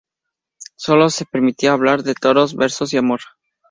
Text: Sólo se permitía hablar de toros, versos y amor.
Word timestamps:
Sólo 0.77 1.11
se 1.11 1.25
permitía 1.25 1.73
hablar 1.73 2.01
de 2.01 2.15
toros, 2.15 2.55
versos 2.55 2.91
y 2.91 2.97
amor. 2.97 3.19